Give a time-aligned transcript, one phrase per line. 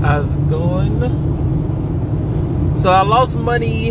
[0.00, 0.98] How's it going?
[2.80, 3.88] So I lost money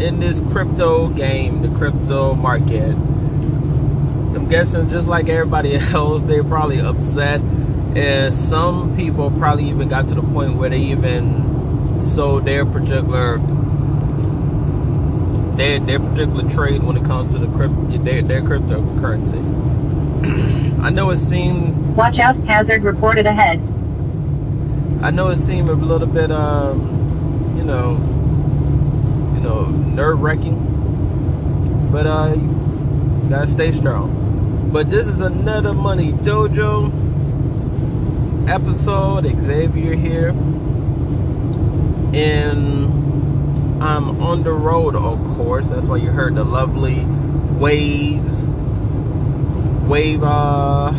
[0.00, 2.90] in this crypto game, the crypto market.
[2.90, 7.40] I'm guessing just like everybody else, they're probably upset.
[7.94, 13.38] And some people probably even got to the point where they even sold their particular
[15.56, 19.38] their, their particular trade when it comes to the crypto their, their cryptocurrency.
[20.82, 23.60] I know it seemed Watch out, hazard reported ahead.
[25.04, 27.90] I know it seemed a little bit, um, you know,
[29.34, 34.70] you know, nerve wracking, but uh, you gotta stay strong.
[34.72, 36.90] But this is another Money Dojo
[38.48, 39.26] episode.
[39.38, 40.30] Xavier here,
[42.14, 45.68] and I'm on the road, of course.
[45.68, 47.04] That's why you heard the lovely
[47.58, 48.46] waves,
[49.86, 50.94] wave, uh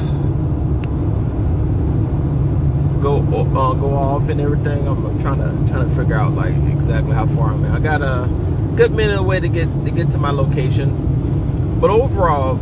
[3.02, 4.88] go uh, go off and everything.
[4.88, 7.71] I'm trying to trying to figure out like exactly how far I'm at.
[7.76, 8.27] I got a
[8.76, 12.55] good minute away to get to get to my location, but overall,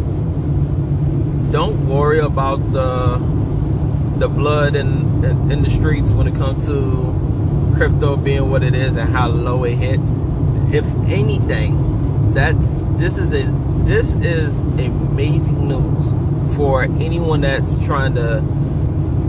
[1.52, 3.17] don't worry about the
[4.20, 8.75] the blood in, in in the streets when it comes to crypto being what it
[8.75, 10.00] is and how low it hit.
[10.72, 12.66] If anything, that's
[12.97, 13.44] this is a
[13.86, 18.44] this is amazing news for anyone that's trying to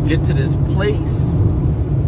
[0.06, 1.38] get to this place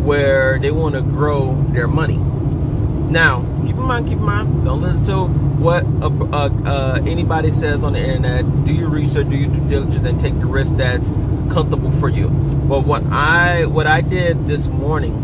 [0.05, 2.17] where they want to grow their money.
[2.17, 7.95] Now, keep in mind, keep in mind, don't listen to what uh, anybody says on
[7.95, 8.65] the internet.
[8.65, 11.09] Do your research, do your due diligence, and take the risk that's
[11.53, 12.29] comfortable for you.
[12.29, 15.15] But what I what I did this morning,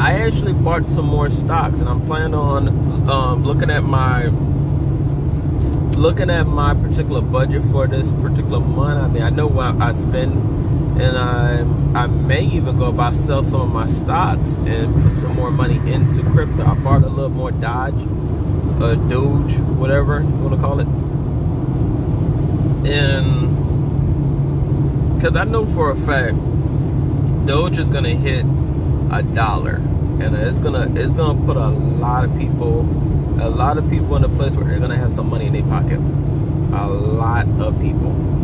[0.00, 2.68] I actually bought some more stocks, and I'm planning on
[3.10, 4.26] um, looking at my
[5.96, 9.00] looking at my particular budget for this particular month.
[9.00, 10.61] I mean, I know what I spend
[11.00, 15.34] and I I may even go about sell some of my stocks and put some
[15.34, 16.64] more money into crypto.
[16.64, 18.00] I bought a little more Dodge,
[18.82, 20.86] a Doge, whatever you want to call it,
[22.88, 23.50] and
[25.14, 26.36] because I know for a fact
[27.46, 28.44] Doge is gonna hit
[29.10, 29.76] a dollar,
[30.20, 32.80] and it's gonna it's gonna put a lot of people,
[33.40, 35.62] a lot of people in a place where they're gonna have some money in their
[35.64, 36.00] pocket.
[36.74, 38.41] A lot of people.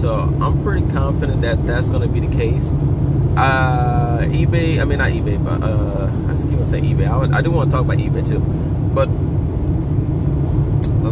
[0.00, 2.70] So I'm pretty confident that that's going to be the case.
[3.36, 7.06] Uh, eBay, I mean not eBay, but uh, I just keep on saying eBay.
[7.06, 8.40] I, I do want to talk about eBay too,
[8.94, 9.06] but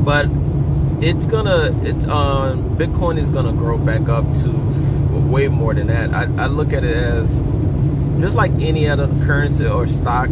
[0.05, 0.27] but
[1.05, 4.51] it's gonna it's um, Bitcoin is gonna grow back up to
[5.29, 6.13] way more than that.
[6.15, 7.39] I, I look at it as
[8.21, 10.29] just like any other currency or stock.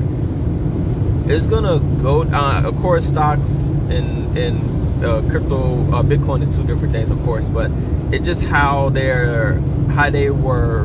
[1.27, 2.23] It's gonna go.
[2.23, 7.23] Uh, of course, stocks and and uh, crypto, uh, Bitcoin is two different things, of
[7.23, 7.71] course, but
[8.13, 10.85] it just how they're how they were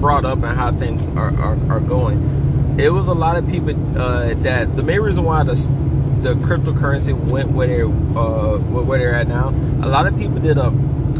[0.00, 2.76] brought up and how things are, are, are going.
[2.78, 5.54] It was a lot of people uh, that the main reason why the
[6.20, 9.48] the cryptocurrency went where they uh, where they're at now.
[9.82, 10.68] A lot of people did a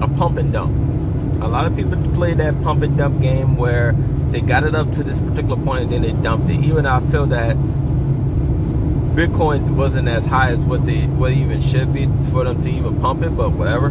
[0.00, 0.72] a pump and dump.
[1.42, 3.92] A lot of people played that pump and dump game where
[4.30, 6.60] they got it up to this particular point and then they dumped it.
[6.64, 7.56] Even I feel that
[9.16, 13.00] Bitcoin wasn't as high as what they what even should be for them to even
[13.00, 13.90] pump it, but whatever.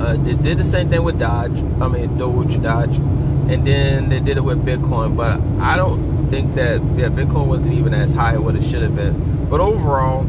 [0.00, 1.58] Uh, they did the same thing with Dodge.
[1.80, 5.16] I mean, Doge, Dodge, and then they did it with Bitcoin.
[5.16, 8.82] But I don't think that yeah, Bitcoin wasn't even as high as what it should
[8.82, 9.46] have been.
[9.48, 10.20] But overall,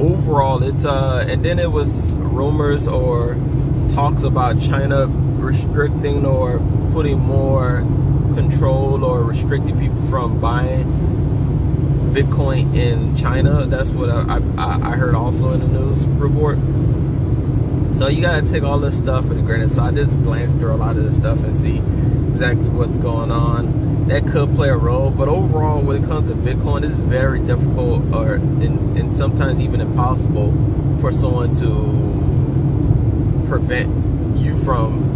[0.00, 3.36] overall, it's uh, and then it was rumors or
[3.94, 6.58] talks about China restricting or
[6.92, 7.80] putting more
[8.34, 10.84] control or restricting people from buying
[12.12, 13.66] Bitcoin in China.
[13.66, 16.58] That's what I, I, I heard also in the news report.
[17.96, 19.94] So you gotta take all this stuff with a grain of salt.
[19.94, 21.78] Just glance through a lot of this stuff and see
[22.28, 24.06] exactly what's going on.
[24.08, 28.02] That could play a role, but overall, when it comes to Bitcoin, it's very difficult,
[28.12, 30.52] or and, and sometimes even impossible,
[31.00, 33.88] for someone to prevent
[34.36, 35.14] you from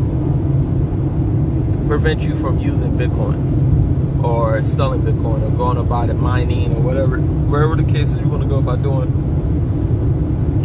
[1.87, 7.19] prevent you from using Bitcoin or selling Bitcoin or going about it mining or whatever,
[7.19, 9.30] wherever the case is you want to go about doing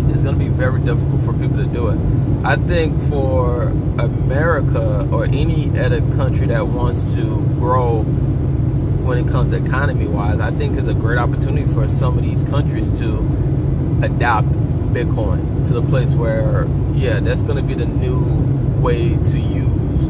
[0.10, 2.00] it's going to be very difficult for people to do it.
[2.46, 3.64] I think for
[4.00, 10.52] America or any other country that wants to grow when it comes economy wise, I
[10.52, 13.20] think is a great opportunity for some of these countries to
[14.02, 14.50] adopt
[14.94, 18.20] Bitcoin to the place where, yeah, that's going to be the new
[18.82, 20.08] way to use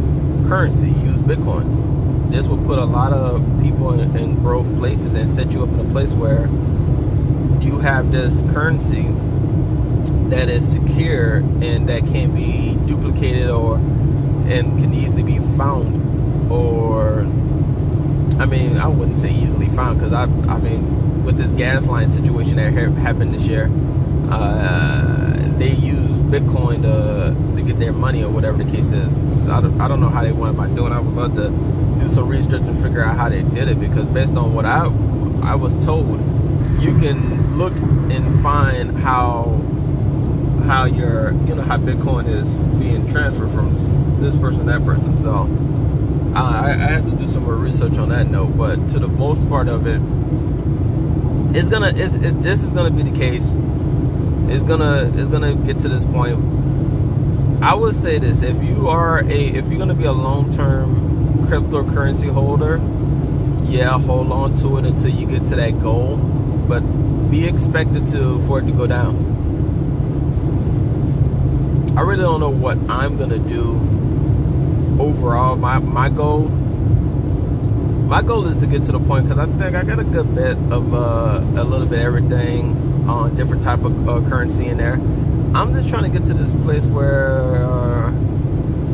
[0.48, 2.32] currency, use Bitcoin.
[2.32, 5.70] This will put a lot of people in, in growth places and set you up
[5.70, 6.48] in a place where
[7.62, 9.08] you have this currency
[10.30, 17.22] that is secure and that can be duplicated or and can easily be found or
[18.38, 22.12] I mean, I wouldn't say easily found because I, I mean, with this gas line
[22.12, 23.72] situation that happened this year,
[24.30, 29.10] uh, they use Bitcoin to to get their money or whatever the case is.
[29.46, 30.92] So I, don't, I don't know how they went about doing.
[30.92, 31.50] I would love to
[32.04, 34.86] do some research and figure out how they did it because based on what I
[35.42, 36.20] I was told,
[36.82, 39.62] you can look and find how
[40.66, 42.48] how your you know how Bitcoin is
[42.80, 43.74] being transferred from
[44.22, 45.16] this person that person.
[45.16, 45.50] So
[46.36, 49.48] I, I had to do some more research on that note, but to the most
[49.48, 50.02] part of it,
[51.56, 53.56] it's gonna it's, it, this is gonna be the case.
[54.48, 57.64] It's gonna it's gonna get to this point.
[57.64, 61.48] I would say this: if you are a if you're gonna be a long term
[61.48, 62.78] cryptocurrency holder,
[63.70, 66.82] yeah, hold on to it until you get to that goal, but
[67.32, 69.36] be expected to for it to go down.
[71.98, 73.96] I really don't know what I'm gonna do
[75.00, 76.48] overall, my my goal,
[78.08, 80.34] my goal is to get to the point because I think I got a good
[80.36, 84.94] bit of uh, a little bit everything on different type of uh, currency in there.
[85.56, 88.12] I'm just trying to get to this place where uh,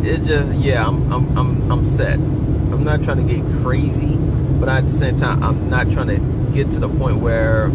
[0.04, 2.16] it just yeah, I'm I'm I'm I'm set.
[2.16, 6.52] I'm not trying to get crazy, but at the same time, I'm not trying to
[6.54, 7.66] get to the point where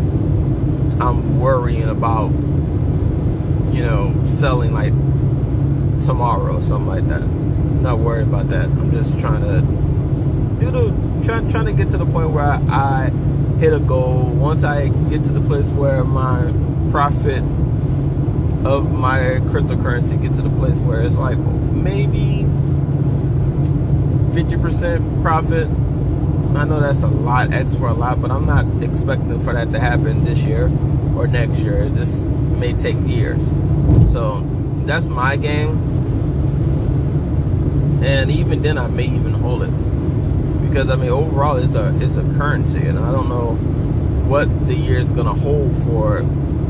[1.01, 2.31] I'm worrying about
[3.75, 4.93] you know selling like
[6.05, 7.23] tomorrow or something like that
[7.87, 8.65] not worried about that.
[8.65, 9.61] I'm just trying to
[10.59, 10.91] do the
[11.25, 13.11] trying trying to get to the point where I, I
[13.59, 14.25] hit a goal.
[14.31, 16.53] Once I get to the place where my
[16.91, 17.43] profit
[18.67, 22.45] of my cryptocurrency get to the place where it's like maybe
[24.35, 25.69] 50% profit.
[26.57, 29.71] I know that's a lot, X for a lot, but I'm not expecting for that
[29.73, 30.65] to happen this year
[31.17, 31.89] or next year.
[31.89, 33.47] This may take years.
[34.11, 34.56] So
[34.87, 35.95] that's my game.
[38.03, 39.71] And even then I may even hold it.
[40.69, 42.87] Because I mean overall it's a it's a currency.
[42.87, 43.55] And I don't know
[44.29, 46.23] what the year is gonna hold for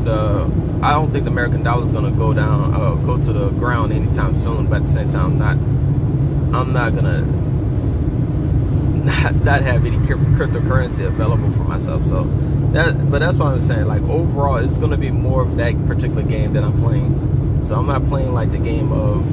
[0.03, 3.49] the I don't think the American dollar is gonna go down uh, go to the
[3.51, 4.67] ground anytime soon.
[4.67, 5.57] But at the same time I'm not
[6.59, 7.21] I'm not gonna
[9.07, 12.05] not, not have any cryptocurrency available for myself.
[12.05, 12.23] So
[12.73, 13.85] that but that's what I'm saying.
[13.85, 17.36] Like overall it's gonna be more of that particular game that I'm playing
[17.67, 19.27] so I'm not playing like the game of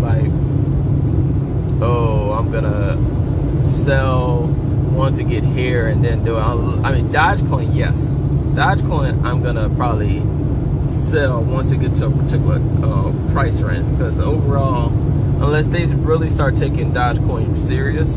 [0.00, 0.30] like
[1.82, 4.44] oh, I'm gonna sell
[4.92, 6.40] once to get here and then do it.
[6.40, 8.10] I mean, Dogecoin, yes.
[8.54, 10.20] Dogecoin, I'm gonna probably
[10.90, 16.30] sell once it gets to a particular uh, price range because overall, unless they really
[16.30, 18.16] start taking Dogecoin serious,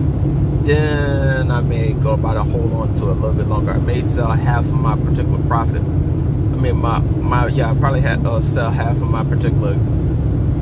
[0.66, 3.72] then I may go about to hold on to it a little bit longer.
[3.72, 5.82] I may sell half of my particular profit.
[6.64, 9.74] Mean, my my yeah, I probably had uh, sell half of my particular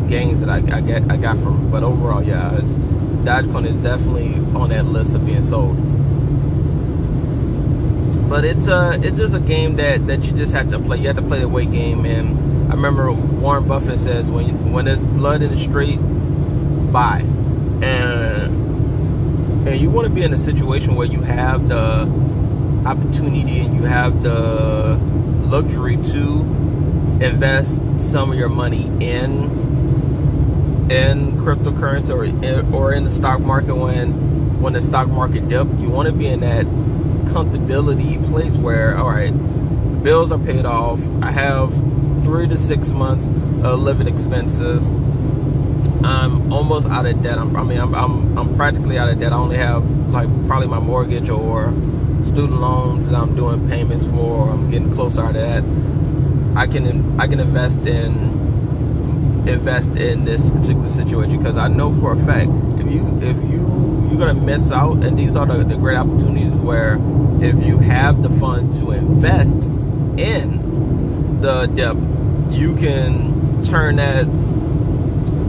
[0.09, 1.69] gains that I, I get I got from.
[1.69, 2.71] But overall, yeah, it's
[3.21, 5.77] Dogecoin is definitely on that list of being sold.
[8.27, 10.97] But it's uh it's just a game that that you just have to play.
[10.97, 12.03] You have to play the wait game.
[12.07, 15.97] And I remember Warren Buffett says when when there's blood in the street,
[16.91, 17.19] buy.
[17.83, 22.09] And and you want to be in a situation where you have the
[22.87, 24.99] opportunity and you have the
[25.51, 26.39] luxury to
[27.21, 29.59] invest some of your money in
[30.89, 35.67] in cryptocurrency or in, or in the stock market when when the stock market dip,
[35.77, 36.65] you want to be in that
[37.25, 39.31] comfortability place where all right,
[40.03, 41.01] bills are paid off.
[41.21, 41.73] I have
[42.23, 44.87] three to six months of living expenses.
[46.03, 47.37] I'm almost out of debt.
[47.37, 49.33] I'm, I mean, I'm, I'm I'm practically out of debt.
[49.33, 51.73] I only have like probably my mortgage or
[52.25, 54.49] student loans that I'm doing payments for.
[54.49, 55.63] I'm getting closer to that.
[56.55, 58.41] I can I can invest in
[59.47, 64.07] invest in this particular situation because I know for a fact if you if you
[64.09, 66.95] you're gonna miss out and these are the, the great opportunities where
[67.41, 69.55] if you have the funds to invest
[70.17, 72.05] in the depth
[72.53, 74.25] you can turn that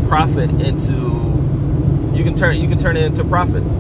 [0.08, 0.94] profit into
[2.14, 3.74] you can turn you can turn it into profits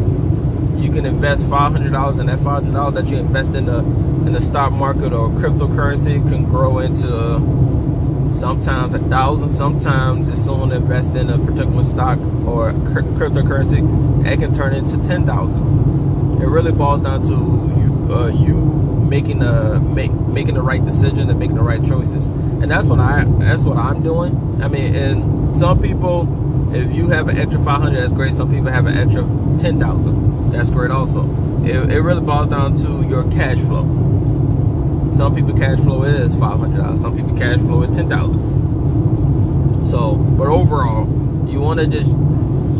[0.82, 4.72] you can invest $500 and that $500 that you invest in the in the stock
[4.72, 7.08] market or cryptocurrency can grow into
[8.34, 14.52] sometimes a thousand, sometimes if someone invests in a particular stock or cryptocurrency, it can
[14.52, 16.40] turn into ten thousand.
[16.42, 18.54] It really boils down to you, uh, you
[19.08, 22.98] making a make, making the right decision and making the right choices, and that's what
[22.98, 24.62] I that's what I'm doing.
[24.62, 28.34] I mean, and some people, if you have an extra five hundred, that's great.
[28.34, 29.22] Some people have an extra
[29.60, 30.21] ten thousand,
[30.52, 31.24] that's great also.
[31.64, 34.02] It, it really boils down to your cash flow
[35.16, 37.00] some people cash flow is five hundred dollars.
[37.00, 39.84] Some people cash flow is ten thousand.
[39.84, 41.06] So, but overall,
[41.48, 42.10] you want to just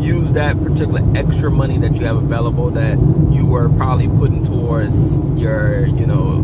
[0.03, 2.97] use that particular extra money that you have available that
[3.31, 6.41] you were probably putting towards your, you know,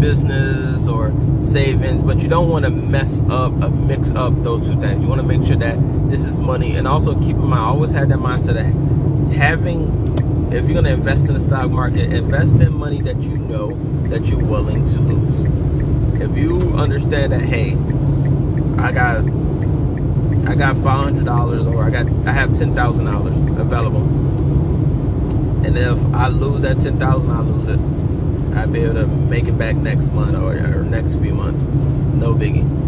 [0.00, 1.12] business or
[1.42, 5.02] savings, but you don't want to mess up or mix up those two things.
[5.02, 5.76] You want to make sure that
[6.08, 10.06] this is money, and also keep in mind, I always had that mindset of having.
[10.50, 13.74] If you're gonna invest in the stock market, invest in money that you know
[14.08, 15.44] that you're willing to lose.
[16.22, 17.72] If you understand that, hey,
[18.82, 19.26] I got
[20.48, 24.04] I got five hundred dollars or I got I have ten thousand dollars available.
[25.66, 27.78] And if I lose that ten thousand, I lose it.
[28.56, 31.64] I'll be able to make it back next month or, or next few months.
[31.64, 32.87] No biggie.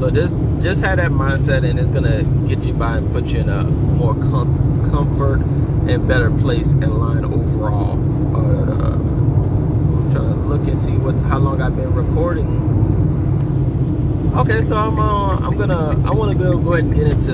[0.00, 3.40] So just just have that mindset, and it's gonna get you by and put you
[3.40, 5.40] in a more com- comfort
[5.90, 7.98] and better place in line overall.
[8.34, 12.48] Uh, I'm trying to look and see what how long I've been recording.
[14.34, 17.32] Okay, so I'm uh, I'm gonna I want to go go ahead and get into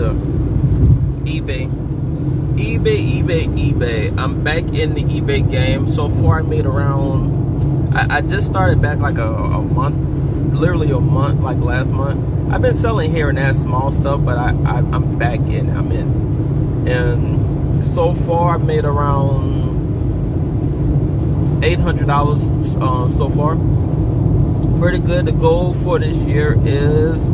[1.25, 1.71] eBay.
[2.57, 4.19] eBay, eBay, eBay.
[4.19, 5.87] I'm back in the eBay game.
[5.87, 7.95] So far, I made around.
[7.95, 12.36] I, I just started back like a, a month, literally a month, like last month.
[12.51, 15.69] I've been selling here and there small stuff, but I, I I'm back in.
[15.71, 19.65] I'm in, and so far I've made around
[21.65, 23.57] eight hundred dollars uh, so far
[24.79, 25.27] pretty good.
[25.27, 27.31] The goal for this year is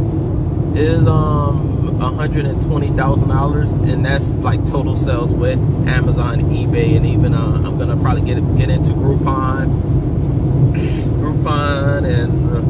[0.77, 6.97] is um hundred and twenty thousand dollars, and that's like total sales with Amazon, eBay,
[6.97, 10.73] and even uh, I'm gonna probably get get into Groupon,
[11.21, 12.61] Groupon, and uh,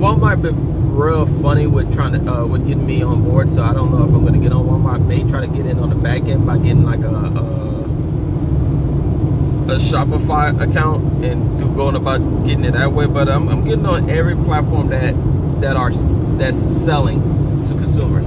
[0.00, 3.48] Walmart been real funny with trying to uh, with getting me on board.
[3.48, 5.06] So I don't know if I'm gonna get on Walmart.
[5.06, 7.62] May try to get in on the back end by getting like a, a
[9.62, 13.06] a Shopify account and do going about getting it that way.
[13.06, 15.14] But I'm, I'm getting on every platform that
[15.60, 15.92] that are
[16.36, 18.26] that's selling to consumers.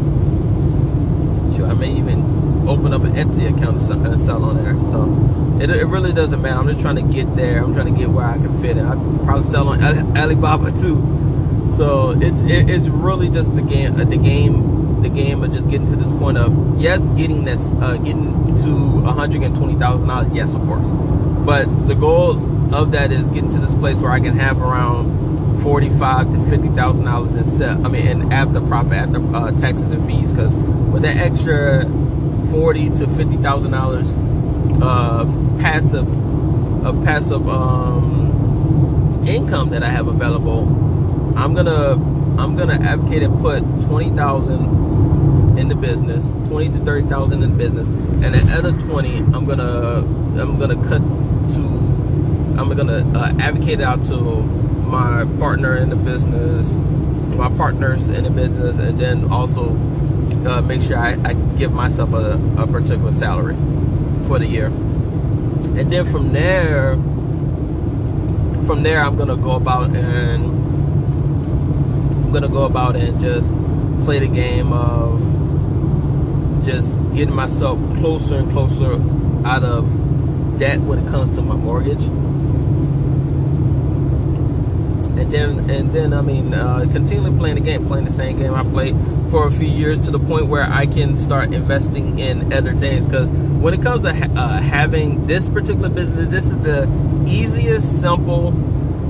[1.65, 4.73] I may even open up an Etsy account and sell on there.
[4.91, 6.59] So it, it really doesn't matter.
[6.59, 7.63] I'm just trying to get there.
[7.63, 8.85] I'm trying to get where I can fit in.
[8.85, 8.93] I
[9.25, 9.83] probably sell on
[10.17, 11.14] Alibaba too.
[11.75, 15.87] So it's it, it's really just the game the game the game of just getting
[15.87, 20.61] to this point of yes getting this uh, getting to 120 thousand dollars yes of
[20.61, 20.87] course
[21.45, 22.31] but the goal
[22.73, 26.69] of that is getting to this place where I can have around forty-five to fifty
[26.69, 27.77] thousand dollars in set.
[27.77, 31.85] I mean, and after profit, after uh, taxes and fees, because with that extra
[32.49, 34.11] forty to fifty thousand dollars
[34.81, 36.07] of passive,
[36.85, 40.65] of passive um, income that I have available,
[41.35, 41.93] I'm gonna
[42.39, 47.57] I'm gonna advocate and put twenty thousand in the business, twenty to thirty thousand in
[47.57, 49.99] business, and the other twenty I'm gonna
[50.41, 51.01] I'm gonna cut
[51.55, 51.85] to
[52.57, 56.73] I'm gonna uh, advocate out to my partner in the business,
[57.35, 59.71] my partners in the business, and then also
[60.45, 63.55] uh, make sure I, I, give myself a, a particular salary
[64.27, 64.67] for the year.
[64.67, 66.93] And then from there,
[68.65, 70.54] from there, I'm gonna go about and
[72.35, 73.47] gonna go about and just
[74.03, 75.21] play the game of
[76.65, 78.95] just getting myself closer and closer
[79.47, 82.03] out of debt when it comes to my mortgage.
[85.17, 88.53] And then, and then, I mean, uh, continually playing the game, playing the same game
[88.53, 88.97] I played
[89.31, 93.07] for a few years to the point where I can start investing in other things.
[93.07, 96.89] Because when it comes to ha- uh, having this particular business, this is the
[97.25, 98.51] easiest, simple,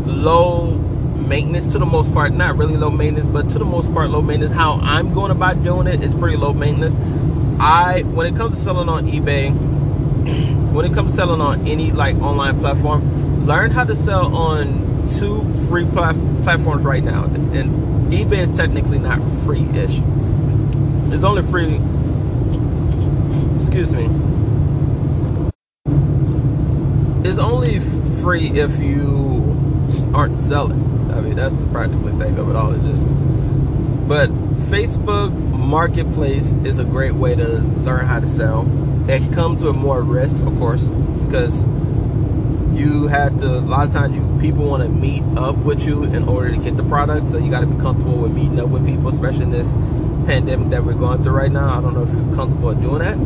[0.06, 0.85] low
[1.16, 2.34] maintenance to the most part.
[2.34, 4.54] Not really low maintenance, but to the most part, low maintenance.
[4.54, 6.96] How I'm going about doing it is pretty low maintenance.
[7.60, 9.52] I, when it comes to selling on eBay,
[10.72, 15.08] when it comes to selling on any like online platform, learn how to sell on
[15.08, 17.26] two free plat- platforms right now.
[17.26, 20.00] And eBay is technically not free-ish.
[21.14, 21.80] It's only free.
[23.60, 24.06] Excuse me.
[27.24, 27.80] It's only
[28.22, 30.95] free if you aren't selling.
[31.16, 32.74] I mean, that's the practical thing of it all.
[32.74, 33.08] It's just,
[34.08, 34.30] but
[34.70, 38.66] Facebook Marketplace is a great way to learn how to sell
[39.08, 41.64] it comes with more risk, of course, because
[42.76, 43.46] you have to.
[43.46, 46.58] A lot of times, you people want to meet up with you in order to
[46.58, 47.30] get the product.
[47.30, 49.72] So you got to be comfortable with meeting up with people, especially in this
[50.26, 51.78] pandemic that we're going through right now.
[51.78, 53.18] I don't know if you're comfortable doing that.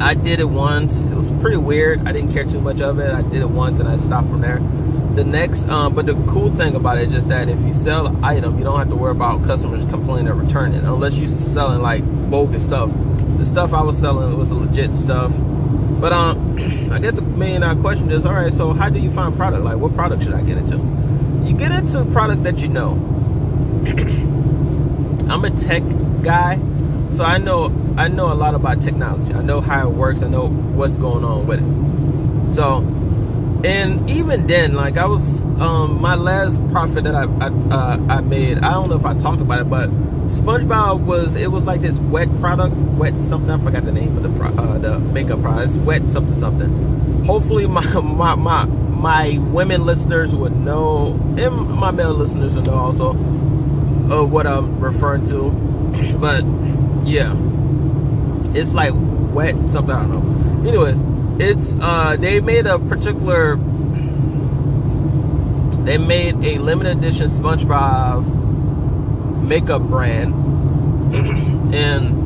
[0.00, 1.02] I did it once.
[1.02, 2.06] It was pretty weird.
[2.06, 3.12] I didn't care too much of it.
[3.12, 4.58] I did it once and I stopped from there.
[5.14, 8.06] The next, um, but the cool thing about it is just that if you sell
[8.06, 11.82] an item, you don't have to worry about customers complaining or returning, unless you're selling
[11.82, 12.90] like bogus stuff
[13.42, 15.32] the stuff I was selling was legit stuff.
[16.00, 16.52] But um,
[16.92, 19.64] I guess the million dollar question is, all right, so how do you find product?
[19.64, 20.76] Like, what product should I get into?
[21.44, 22.92] You get into a product that you know.
[25.28, 25.82] I'm a tech
[26.22, 26.60] guy,
[27.10, 29.34] So I know I know a lot about technology.
[29.34, 30.22] I know how it works.
[30.22, 32.54] I know what's going on with it.
[32.54, 32.80] So,
[33.64, 38.20] and even then, like I was, um, my last profit that I I, uh, I
[38.22, 38.58] made.
[38.58, 39.90] I don't know if I talked about it, but
[40.26, 43.50] SpongeBob was it was like this wet product, wet something.
[43.50, 45.68] I forgot the name of the pro, uh, the makeup product.
[45.68, 47.24] It's wet something something.
[47.24, 52.74] Hopefully, my my my my women listeners would know, and my male listeners would know
[52.74, 55.50] also of what I'm referring to.
[56.18, 56.44] But
[57.04, 57.34] yeah,
[58.54, 59.94] it's like wet something.
[59.94, 60.68] I don't know.
[60.68, 60.98] Anyways,
[61.40, 63.56] it's uh they made a particular.
[65.84, 68.24] They made a limited edition SpongeBob
[69.42, 70.32] makeup brand,
[71.74, 72.22] and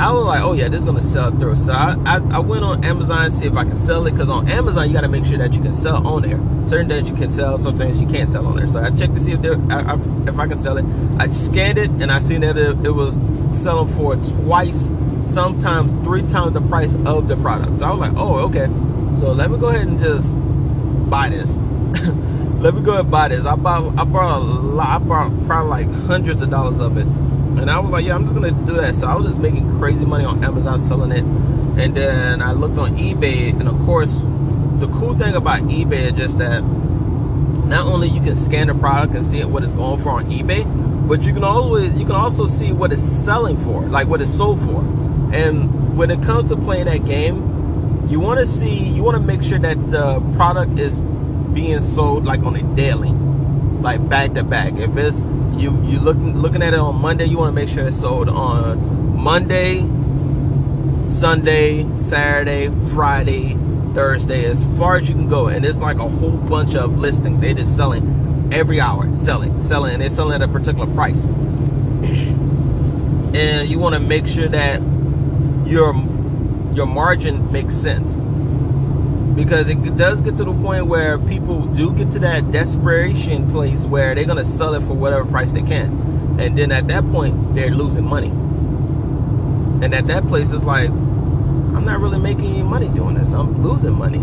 [0.00, 1.56] I was like, oh yeah, this is gonna sell through.
[1.56, 4.28] So I, I, I went on Amazon to see if I can sell it because
[4.28, 6.40] on Amazon you got to make sure that you can sell on there.
[6.66, 8.66] Certain things you can sell, some things you can't sell on there.
[8.66, 9.94] So I checked to see if there, I,
[10.26, 10.84] if I can sell it.
[11.18, 13.14] I scanned it and I seen that it, it was
[13.56, 14.88] selling for twice,
[15.32, 17.78] sometimes three times the price of the product.
[17.78, 18.66] So I was like, oh okay.
[19.18, 20.34] So let me go ahead and just
[21.10, 21.56] buy this.
[22.60, 23.44] let me go ahead and buy this.
[23.44, 25.00] I bought I bought a lot.
[25.00, 27.06] I bought probably like hundreds of dollars of it
[27.58, 28.94] and I was like, yeah, I'm just gonna do that.
[28.94, 31.24] So I was just making crazy money on Amazon selling it.
[31.80, 34.14] And then I looked on eBay, and of course,
[34.78, 39.14] the cool thing about eBay is just that not only you can scan the product
[39.14, 40.66] and see what it's going for on eBay,
[41.08, 44.34] but you can always you can also see what it's selling for, like what it's
[44.34, 44.82] sold for.
[45.32, 49.22] And when it comes to playing that game, you want to see you want to
[49.22, 51.00] make sure that the product is
[51.54, 53.10] being sold like on a daily,
[53.80, 54.74] like back to back.
[54.74, 55.20] If it's
[55.60, 58.28] you you look looking at it on Monday, you want to make sure it's sold
[58.28, 59.80] on Monday,
[61.08, 63.56] Sunday, Saturday, Friday,
[63.94, 65.46] Thursday, as far as you can go.
[65.46, 67.40] And it's like a whole bunch of listings.
[67.40, 71.24] They're just selling every hour, selling, selling, and they're selling at a particular price.
[73.34, 74.82] and you want to make sure that
[75.66, 75.94] your
[76.74, 78.12] your margin makes sense.
[79.34, 83.84] Because it does get to the point where people do get to that desperation place
[83.84, 86.36] where they're to sell it for whatever price they can.
[86.38, 88.28] And then at that point they're losing money.
[89.84, 93.32] And at that place it's like i'm not really making any money doing this.
[93.32, 94.20] I'm losing money.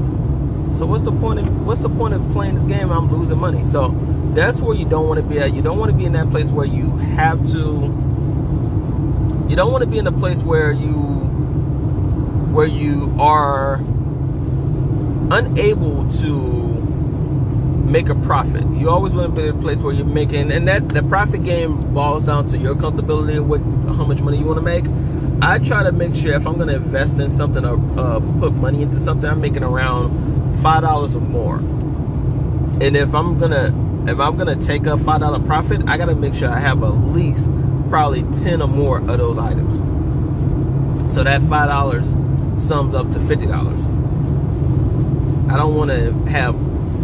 [0.78, 2.92] So what's the point of what's the point of playing this game?
[2.92, 3.66] I'm losing money.
[3.66, 3.90] So
[4.36, 5.54] that's where you don't want to be at.
[5.54, 8.08] You don't want to be in that place where you have to
[9.50, 11.29] you don't want to be in a place where you
[12.52, 13.76] where you are
[15.32, 16.60] unable to
[17.90, 18.66] make a profit.
[18.74, 21.44] You always want to be in a place where you're making, and that the profit
[21.44, 23.62] game boils down to your comfortability with
[23.96, 24.86] how much money you want to make.
[25.42, 28.54] I try to make sure if I'm going to invest in something or uh, put
[28.54, 31.58] money into something, I'm making around five dollars or more.
[31.58, 33.68] And if I'm gonna
[34.08, 36.84] if I'm gonna take a five dollar profit, I got to make sure I have
[36.84, 37.50] at least
[37.90, 39.76] probably ten or more of those items.
[41.14, 42.14] So that five dollars
[42.60, 43.80] sums up to fifty dollars.
[45.52, 46.56] I don't want to have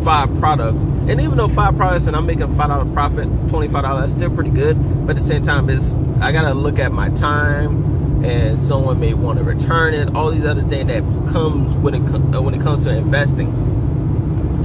[0.03, 0.83] five products.
[0.83, 4.13] And even though five products and I'm making five dollar profit, twenty five dollars, that's
[4.13, 4.75] still pretty good.
[5.07, 9.13] But at the same time, is I gotta look at my time, and someone may
[9.13, 10.15] want to return it.
[10.15, 13.49] All these other things that comes when it uh, when it comes to investing,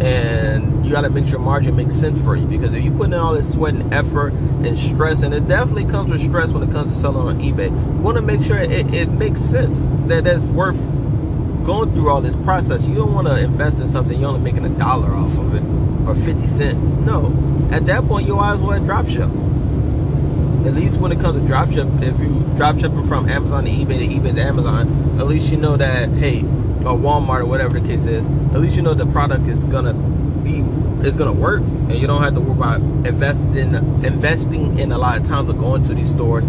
[0.00, 3.14] and you gotta make sure margin makes sense for you because if you put in
[3.14, 6.70] all this sweat and effort and stress, and it definitely comes with stress when it
[6.72, 10.24] comes to selling on eBay, you want to make sure it, it makes sense that
[10.24, 10.78] that's worth
[11.64, 14.64] going through all this process, you don't want to invest in something you're only making
[14.64, 15.62] a dollar off of it
[16.08, 16.78] or 50 cent.
[17.04, 17.68] No.
[17.70, 19.30] At that point, you might as well drop ship.
[20.66, 23.70] At least when it comes to drop ship, if you drop shipping from Amazon to
[23.70, 26.44] eBay to eBay to Amazon, at least you know that, hey,
[26.84, 29.94] or Walmart or whatever the case is, at least you know the product is gonna
[29.94, 30.60] be
[31.06, 35.18] is gonna work and you don't have to worry about investing investing in a lot
[35.18, 36.44] of time to go into these stores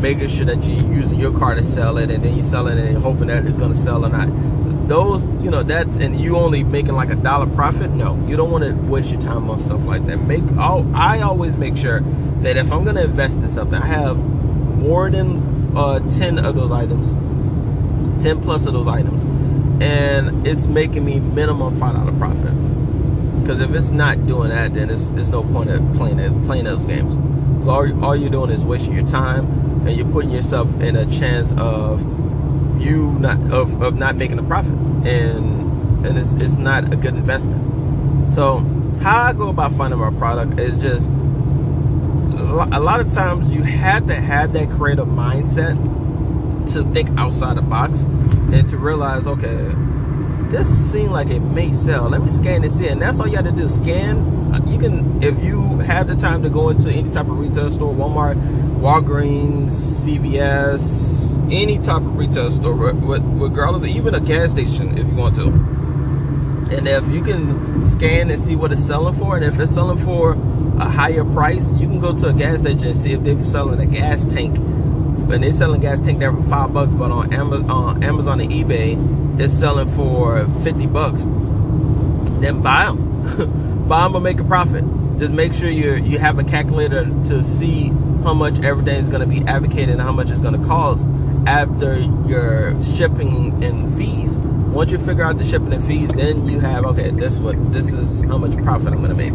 [0.00, 2.78] making sure that you're using your car to sell it and then you sell it
[2.78, 4.28] and hoping that it's gonna sell or not
[4.88, 7.90] those, you know, that's and you only making like a dollar profit.
[7.90, 10.18] No, you don't want to waste your time on stuff like that.
[10.18, 12.00] Make all I always make sure
[12.42, 16.72] that if I'm gonna invest in something, I have more than uh, ten of those
[16.72, 17.12] items,
[18.22, 19.24] ten plus of those items,
[19.80, 22.54] and it's making me minimum five dollar profit.
[23.40, 26.84] Because if it's not doing that, then it's, there's no point of playing playing those
[26.84, 27.14] games.
[27.14, 29.46] Because all, all you're doing is wasting your time,
[29.86, 32.00] and you're putting yourself in a chance of
[32.80, 34.72] you not of, of not making a profit
[35.06, 38.58] and and it's, it's not a good investment so
[39.00, 44.06] how i go about finding my product is just a lot of times you have
[44.06, 45.74] to have that creative mindset
[46.72, 48.04] to think outside the box
[48.52, 49.68] and to realize okay
[50.48, 52.92] this seems like it may sell let me scan this in.
[52.92, 54.36] and that's all you have to do scan
[54.68, 57.94] you can if you have the time to go into any type of retail store,
[57.94, 58.36] Walmart,
[58.80, 65.36] Walgreens, CVS, any type of retail store, regardless, even a gas station if you want
[65.36, 65.48] to.
[66.74, 70.04] And if you can scan and see what it's selling for, and if it's selling
[70.04, 70.32] for
[70.78, 73.80] a higher price, you can go to a gas station and see if they're selling
[73.80, 74.56] a gas tank.
[75.32, 78.50] And they're selling gas tank there for five bucks, but on Amazon, on Amazon and
[78.50, 81.22] eBay, it's selling for 50 bucks.
[82.40, 83.86] Then buy them.
[83.88, 84.84] buy them and make a profit.
[85.18, 87.88] Just make sure you you have a calculator to see
[88.22, 91.08] how much everything is going to be advocated and how much it's going to cost
[91.46, 94.36] after your shipping and fees.
[94.36, 97.92] Once you figure out the shipping and fees, then you have okay, this what this
[97.92, 99.32] is how much profit I'm going to make,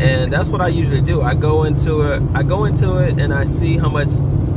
[0.00, 1.22] and that's what I usually do.
[1.22, 4.10] I go into it, I go into it, and I see how much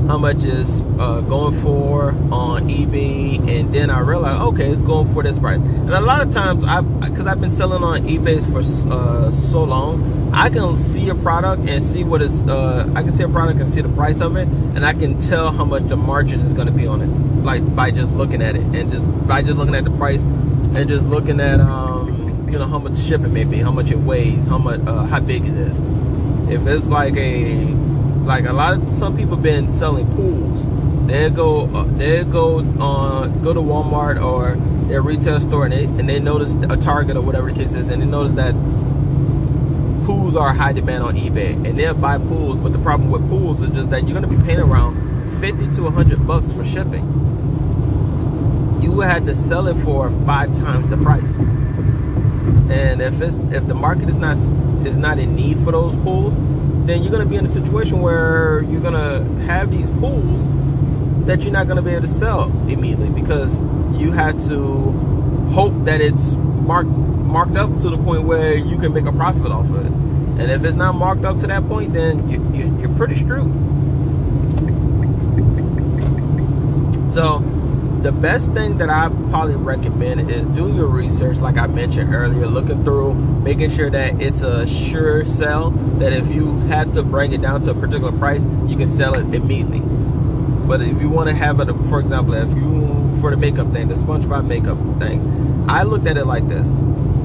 [0.08, 5.12] how much is uh, going for on eBay, and then I realize, okay, it's going
[5.14, 5.60] for this price.
[5.60, 8.60] And a lot of times, I because I've been selling on eBay for
[8.92, 12.42] uh, so long, I can see a product and see what is.
[12.42, 15.18] Uh, I can see a product and see the price of it, and I can
[15.20, 18.42] tell how much the margin is going to be on it, like by just looking
[18.42, 22.50] at it and just by just looking at the price and just looking at um,
[22.52, 25.20] you know how much shipping may be, how much it weighs, how much uh, how
[25.20, 25.80] big it is.
[26.50, 27.93] If it's like a
[28.24, 30.66] like a lot of some people been selling pools.
[31.08, 34.56] They go uh, they go on go to Walmart or
[34.88, 37.90] their retail store and they and they notice a Target or whatever the case is,
[37.90, 38.54] and they notice that
[40.06, 42.58] pools are high demand on eBay, and they'll buy pools.
[42.58, 45.84] But the problem with pools is just that you're to be paying around 50 to
[45.84, 47.04] 100 bucks for shipping.
[48.82, 51.36] You would have to sell it for five times the price.
[52.72, 54.38] And if it's if the market is not
[54.88, 56.36] is not in need for those pools,
[56.86, 60.42] then you're going to be in a situation where you're going to have these pools
[61.26, 63.62] that you're not going to be able to sell immediately because
[63.94, 64.92] you had to
[65.52, 69.52] hope that it's marked marked up to the point where you can make a profit
[69.52, 69.92] off of it.
[69.92, 73.52] And if it's not marked up to that point, then you, you, you're pretty screwed.
[77.12, 77.40] So
[78.04, 82.46] the best thing that I probably recommend is do your research, like I mentioned earlier,
[82.48, 87.32] looking through, making sure that it's a sure sell, that if you had to bring
[87.32, 89.80] it down to a particular price, you can sell it immediately.
[89.80, 93.88] But if you want to have it, for example, if you, for the makeup thing,
[93.88, 96.74] the SpongeBob makeup thing, I looked at it like this.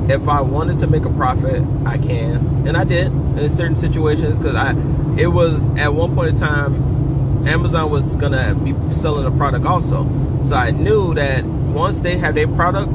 [0.08, 4.38] If I wanted to make a profit, I can, and I did in certain situations
[4.38, 4.76] because I,
[5.18, 10.27] it was at one point in time, Amazon was gonna be selling a product also.
[10.44, 12.92] So I knew that once they have their product,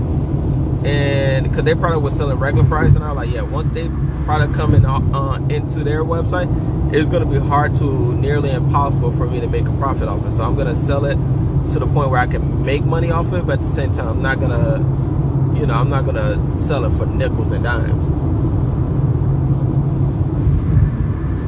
[0.86, 3.89] and because their product was selling regular price, and I was like, yeah, once they
[4.25, 6.47] product coming uh, into their website,
[6.93, 10.25] it's going to be hard to nearly impossible for me to make a profit off
[10.25, 10.32] it.
[10.32, 11.15] So I'm going to sell it
[11.71, 14.08] to the point where I can make money off it, but at the same time,
[14.08, 17.63] I'm not going to, you know, I'm not going to sell it for nickels and
[17.63, 18.06] dimes.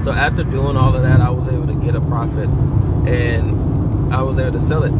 [0.04, 2.48] So after doing all of that, I was able to get a profit
[3.08, 4.94] and I was able to sell it.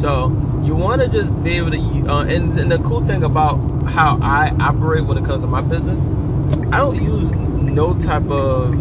[0.00, 0.28] So
[0.62, 4.18] you want to just be able to, uh, and, and the cool thing about how
[4.22, 6.00] I operate when it comes to my business,
[6.72, 8.74] I don't use no type of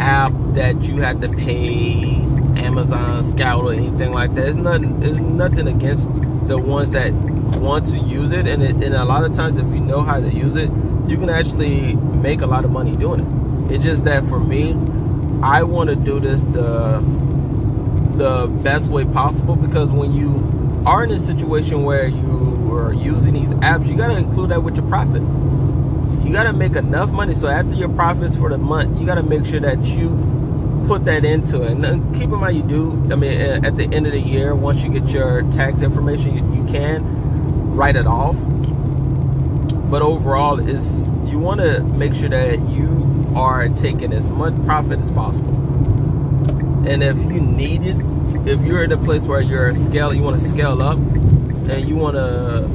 [0.00, 2.16] app that you have to pay
[2.56, 4.48] Amazon Scout or anything like that.
[4.48, 5.02] It's nothing.
[5.02, 6.08] It's nothing against
[6.48, 9.66] the ones that want to use it, and it, and a lot of times if
[9.66, 10.70] you know how to use it,
[11.06, 13.74] you can actually make a lot of money doing it.
[13.74, 14.72] It's just that for me,
[15.42, 17.00] I want to do this the
[18.18, 23.34] the best way possible because when you are in a situation where you are using
[23.34, 25.22] these apps, you got to include that with your profit.
[25.22, 27.34] You got to make enough money.
[27.34, 30.10] So after your profits for the month, you got to make sure that you
[30.88, 31.70] put that into it.
[31.72, 33.12] And uh, keep in mind, you do.
[33.12, 36.62] I mean, at the end of the year, once you get your tax information, you,
[36.62, 38.36] you can write it off.
[39.90, 44.98] But overall, is you want to make sure that you are taking as much profit
[44.98, 45.57] as possible.
[46.88, 47.96] And if you need it,
[48.48, 51.96] if you're in a place where you're scale, you want to scale up, and you
[51.96, 52.66] want to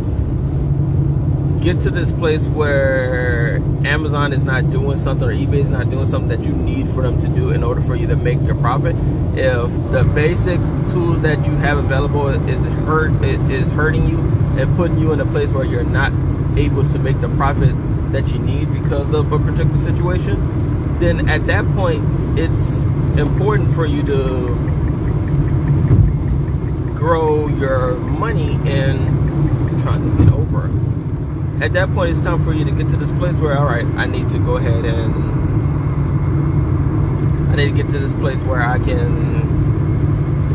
[1.63, 6.05] get to this place where Amazon is not doing something or eBay is not doing
[6.05, 8.53] something that you need for them to do in order for you to make your
[8.55, 8.95] profit.
[9.35, 10.59] If the basic
[10.91, 14.19] tools that you have available is hurt is hurting you
[14.59, 16.11] and putting you in a place where you're not
[16.55, 17.73] able to make the profit
[18.11, 22.03] that you need because of a particular situation, then at that point
[22.37, 22.83] it's
[23.17, 24.55] important for you to
[26.95, 30.71] grow your money and trying to get over.
[31.63, 33.85] At that point, it's time for you to get to this place where, all right,
[33.85, 35.13] I need to go ahead and
[37.51, 39.53] I need to get to this place where I can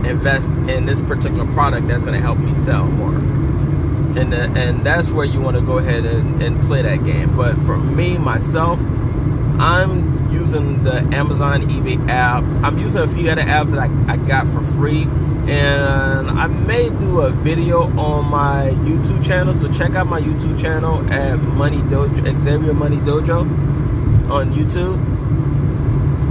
[0.04, 3.14] invest in this particular product that's going to help me sell more.
[3.14, 7.36] and the, and that's where you want to go ahead and, and play that game.
[7.36, 8.80] But for me myself,
[9.60, 12.44] I'm using the Amazon eBay app.
[12.64, 15.04] I'm using a few other apps that I, I got for free.
[15.48, 19.54] And I may do a video on my YouTube channel.
[19.54, 23.40] So check out my YouTube channel at Money Dojo, Xavier Money Dojo
[24.30, 24.98] on YouTube.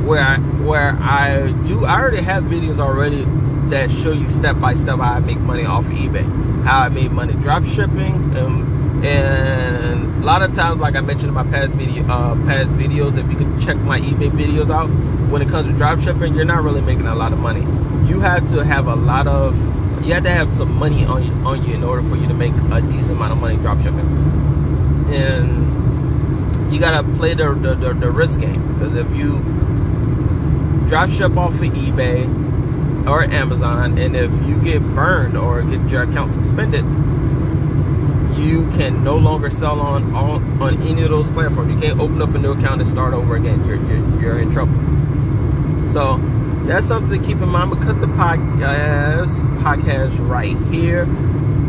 [0.06, 3.26] Where I where I do I already have videos already
[3.70, 6.24] that show you step by step how I make money off of eBay,
[6.64, 11.30] how I made money drop shipping, and, and a lot of times, like I mentioned
[11.30, 14.88] in my past video, uh, past videos, if you could check my eBay videos out,
[15.30, 17.62] when it comes to drop shipping, you're not really making a lot of money.
[18.10, 19.56] You have to have a lot of,
[20.06, 22.34] you have to have some money on you, on you in order for you to
[22.34, 24.08] make a decent amount of money drop shipping,
[25.14, 29.40] and you gotta play the the, the, the risk game because if you
[30.88, 32.28] drop ship off of eBay
[33.08, 36.84] or Amazon, and if you get burned or get your account suspended,
[38.38, 41.74] you can no longer sell on all on any of those platforms.
[41.74, 43.66] You can't open up a new account and start over again.
[43.66, 44.74] You're you're, you're in trouble.
[45.92, 46.18] So
[46.66, 47.72] that's something to keep in mind.
[47.72, 51.06] We cut the podcast podcast right here.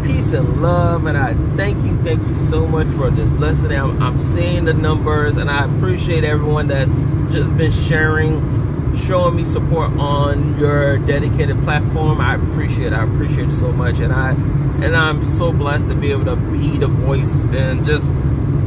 [0.04, 3.78] Peace and love, and I thank you, thank you so much for this listening.
[3.78, 6.90] I'm, I'm seeing the numbers, and I appreciate everyone that's
[7.32, 8.57] just been sharing
[8.96, 12.20] showing me support on your dedicated platform.
[12.20, 12.92] I appreciate it.
[12.92, 13.98] I appreciate it so much.
[13.98, 18.06] And I and I'm so blessed to be able to be the voice and just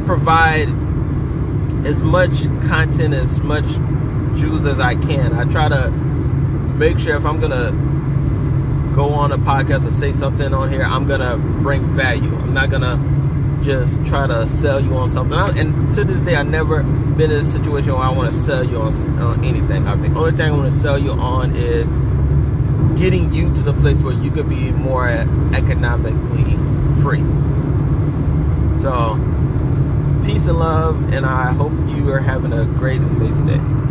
[0.04, 0.68] provide
[1.86, 3.64] as much content, as much
[4.38, 5.32] juice as I can.
[5.32, 7.72] I try to make sure if I'm gonna
[8.94, 12.34] go on a podcast and say something on here, I'm gonna bring value.
[12.36, 12.96] I'm not gonna
[13.62, 15.38] just try to sell you on something.
[15.58, 18.64] And to this day, I've never been in a situation where I want to sell
[18.64, 19.86] you on, on anything.
[19.86, 21.86] I mean, only thing I want to sell you on is
[22.98, 26.56] getting you to the place where you could be more economically
[27.02, 27.24] free.
[28.78, 29.16] So,
[30.24, 33.82] peace and love, and I hope you are having a great and amazing day.